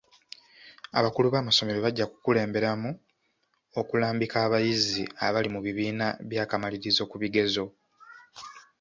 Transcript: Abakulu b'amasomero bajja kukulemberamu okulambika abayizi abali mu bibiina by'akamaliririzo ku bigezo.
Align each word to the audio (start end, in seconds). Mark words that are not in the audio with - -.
Abakulu 0.99 1.27
b'amasomero 1.33 1.79
bajja 1.85 2.05
kukulemberamu 2.11 2.89
okulambika 3.79 4.37
abayizi 4.45 5.03
abali 5.25 5.47
mu 5.55 5.59
bibiina 5.65 6.07
by'akamaliririzo 6.29 7.03
ku 7.11 7.15
bigezo. 7.23 7.65